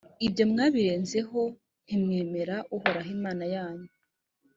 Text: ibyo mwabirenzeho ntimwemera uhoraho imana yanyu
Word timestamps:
ibyo 0.27 0.43
mwabirenzeho 0.51 1.39
ntimwemera 1.85 2.55
uhoraho 2.75 3.09
imana 3.17 3.43
yanyu 3.55 3.89